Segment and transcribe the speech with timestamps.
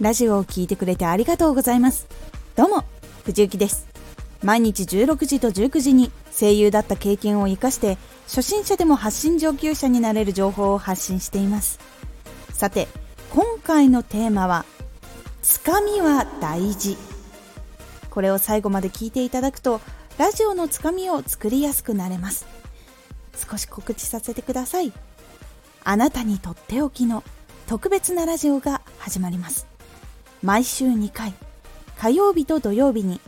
[0.00, 2.08] ラジオを聴いてくれてありがとうございます。
[2.56, 2.84] どうも
[3.26, 3.86] 藤幸です。
[4.42, 11.78] 毎日16時と19時に声優だった経験を生かして初心者でも発信上級者になれる情報を発信しています。
[12.54, 12.88] さて
[13.28, 14.64] 今回のテーマは
[15.42, 16.96] つかみは大事。
[18.08, 19.82] これを最後まで聞いていただくと
[20.16, 22.46] ラジオのつかみを作りやすくなれます。
[23.36, 24.94] 少し告知させてください。
[25.84, 27.22] あなたにとっておきの
[27.66, 29.69] 特別なラジオが始まります。
[30.42, 31.34] 毎週2回
[31.98, 33.20] 火曜日と土曜日に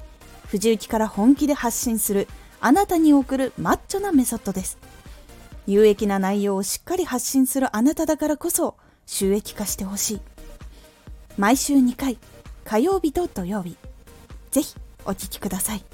[0.46, 2.26] 藤雪から本気で発信する
[2.60, 4.78] あなたに送るマッチョなメソッドです。
[5.66, 10.20] 有益な内容をしっかり発信するあなただからこそ収益化してほしい。
[11.36, 12.18] 毎週2回
[12.64, 13.76] 火曜日と土曜日。
[14.50, 15.84] ぜひお聴きください。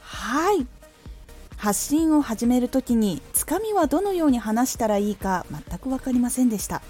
[0.00, 0.66] はい。
[1.56, 6.82] 発信を始める時につかみはどのように話したらいいか全く分かりませんでした。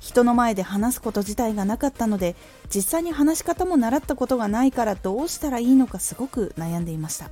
[0.00, 2.36] 人の前で話すこと自体がなかったので
[2.74, 7.30] 実際に話し方も習ったことがないからどうしたらいいのかすごく悩んでいました。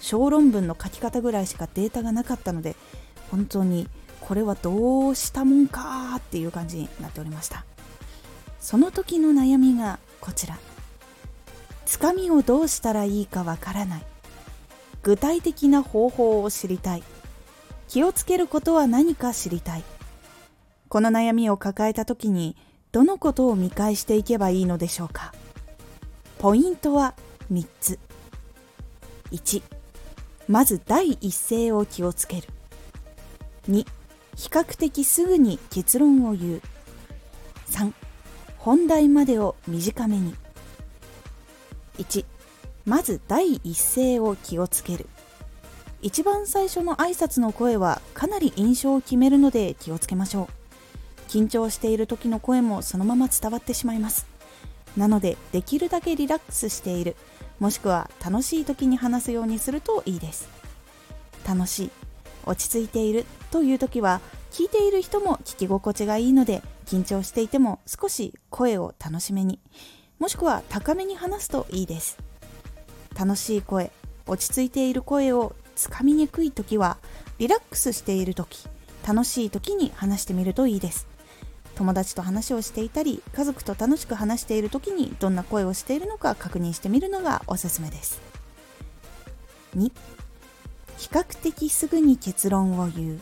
[0.00, 2.76] 小論文の書き方ぐらいしかデータがなかったので
[3.30, 3.88] 本当に
[4.20, 7.64] これはどうしたもんかっていう感じになっておりました。
[8.60, 10.58] その時の悩みがこちら。
[11.84, 14.02] つかみをどうしたらいいかわからない。
[15.02, 17.04] 具体的な方法を知りたい。
[17.88, 19.84] 気をつけることは何か知りたい。
[20.88, 22.56] この悩みを抱えた時に
[22.92, 25.34] どのことを見返していけばいいのでしょうか？
[26.38, 27.14] ポイントは
[27.52, 27.98] 3つ。
[29.32, 29.62] 1
[30.48, 32.48] まず第一声を気をつける。
[33.68, 33.84] 2
[34.36, 36.62] 比較的すぐに結論を言う。
[37.70, 37.92] 3
[38.58, 40.34] 本題までを短めに。
[41.98, 42.24] 1
[42.84, 45.08] まず第一声を気をつける。
[46.02, 50.65] 一番最初の挨拶の声はかなり印象を決めるので気をつけましょう。
[51.28, 54.26] 緊張している時の声もそのまま伝わってしまいます。
[54.96, 57.16] なのでできるだけリラックスしている。
[57.58, 60.48] もしくは楽しい時に話すようにするといいです。
[61.46, 61.90] 楽しい
[62.44, 64.20] 落ち着いているという時は
[64.50, 69.58] 聞いている人も聞き心地がいいので緊張していても少し声を楽しめに
[70.18, 72.18] もしくは高めに話すといいです。
[73.18, 73.90] 楽しい声
[74.26, 76.98] 落ち着いている声をつかみにくい時は
[77.38, 78.66] リラックスしている時
[79.06, 81.15] 楽しい時に話してみるといいです。
[81.76, 88.20] 友達と話をしていたり家族と楽しく話している時にどんな声をしているのか確認してみるのがおすすめです。
[89.76, 89.92] 2
[90.96, 93.20] 比較的すぐに結論を言う。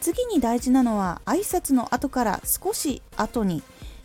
[0.00, 3.62] 次に大事なのは挨拶の後から少し後に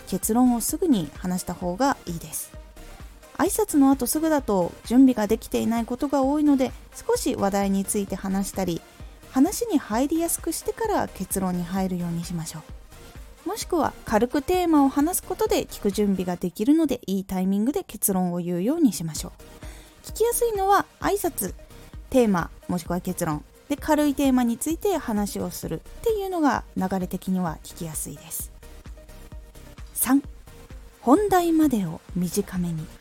[0.08, 2.52] 結論をすぐに話した方がいいです。
[3.38, 8.82] 挨拶の後すぐだと準備ができていないことが多いので少し話題について話したり
[9.32, 12.79] 話に入りやすくしてから結論に入るようにしましょう。
[13.60, 19.34] しくは軽くテーマを話すことで聞く準備ができるのでいいタイミングで結論を言うようにしましょ
[20.04, 20.08] う。
[20.08, 21.54] 聞きやすいのは挨拶
[22.10, 28.52] テーマもしくは結論で軽いテーマについて話をするっていうのが流れ的には聞きやすいです。
[29.96, 30.24] 3
[31.02, 32.99] 本題までを短めに。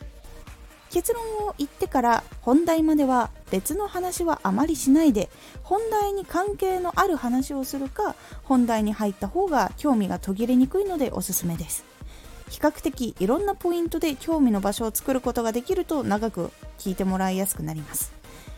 [0.89, 5.29] 結論を言ってから本題までは別の話はあまりしないで
[5.63, 11.83] 本題に関係のある話をするか本題に入った方が興味が途切れにくいのでおすすめです。
[12.49, 18.11] 比較的いろんなポイントで興味の場所を作ることができると長く聞いてもらいやすくなります。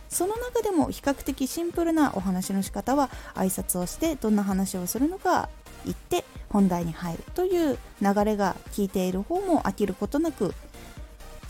[0.08, 5.50] その中でも比較的シンプルなお話の仕方は挨拶をしてどんな話をするのか
[5.86, 10.54] 言って本題に入るという流れが聞いている方も飽きることなく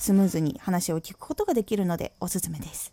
[0.01, 2.91] スムーズに話を聞くことができるのでおすすめです。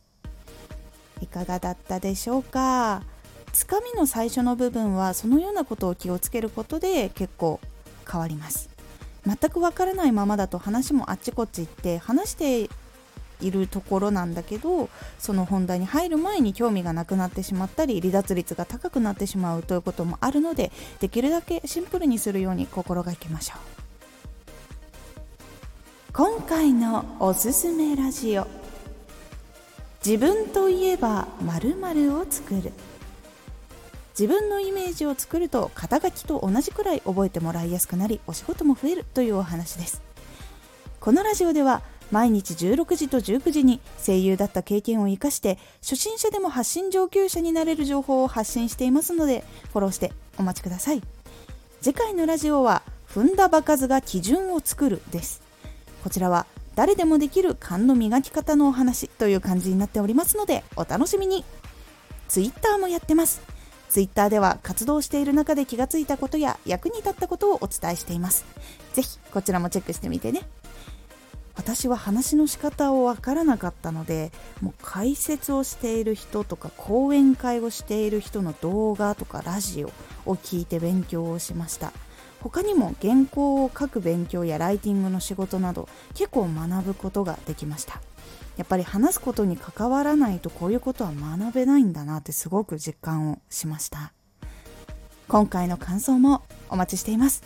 [1.22, 3.02] いかがだったでしょうか？
[3.50, 7.60] つかみの最初の部分はそのようなことを気をつけることで結構
[8.06, 8.68] 変わります。
[9.24, 12.68] 全くわからないままだと話もあっちこっち行って話して
[13.40, 23.77] いるところなんだけどその本題に入る前に興味がなくなってしまったり離脱率が高くなってしまうということもあるのでできるだけシンプルにするように心がけましょう。
[26.10, 28.46] 今回のおすすめラジオ。
[30.04, 32.72] 自分といえば〇〇を作る。
[34.18, 40.02] 自分のイメージを作ると肩書きと同じくらい覚えてもらいやすくなりお仕事も増えるというお話です。
[40.98, 51.02] このラジオでは毎日16時と19時に声優だった経験を生かして初心者でも発信上級者になれる情報を発信していますのでフォローしてお待ちください。
[51.82, 55.47] 次回のラジオは踏んだ場数が基準を作るです。
[56.08, 61.44] こちらは誰でもできる勘の磨き方のお話という感じになっておりますのでお楽しみに
[62.28, 63.42] Twitter もやってます
[63.90, 68.46] Twitter では活動している中で気がついたことや役に立ったことをお伝えしています。
[68.94, 70.42] ぜひこちらもチェックしてみてね。
[71.56, 74.30] 私は話の仕方をわからなかったので
[74.62, 79.88] もう解説をしている人とか講演会をしている人の動画とかラジオ
[80.24, 81.92] を聞いて勉強をしました
[82.40, 88.00] 他にも原稿を書く勉強やライティングの仕事など結構学ぶことができました。
[88.56, 94.12] やっぱり話すことに関わらないとこういうことは学べないんだなってすごく実感をしました。
[95.28, 97.42] 今回の感想もお待ちしています。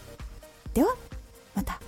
[0.72, 0.94] では
[1.54, 1.80] また。